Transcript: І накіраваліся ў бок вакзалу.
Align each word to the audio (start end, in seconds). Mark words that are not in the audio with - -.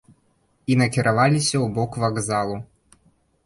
І 0.73 0.77
накіраваліся 0.83 1.55
ў 1.59 1.67
бок 1.77 1.91
вакзалу. 2.07 2.55